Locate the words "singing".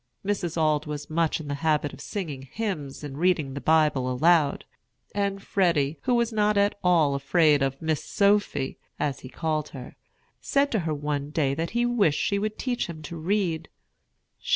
2.01-2.41